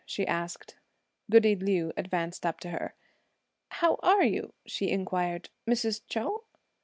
[0.03, 0.77] she asked.
[1.29, 2.95] Goody Liu advanced up to her.
[3.69, 6.01] "How are you," she inquired, "Mrs.
[6.07, 6.41] Chou?"